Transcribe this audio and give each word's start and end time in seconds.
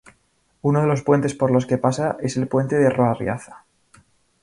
Uno 0.63 0.81
de 0.81 0.87
los 0.87 1.03
puentes 1.03 1.35
por 1.35 1.51
los 1.51 1.67
que 1.67 1.77
pasa 1.77 2.17
es 2.21 2.35
el 2.35 2.47
puente 2.47 2.75
de 2.75 2.89
Roa-Riaza. 2.89 3.65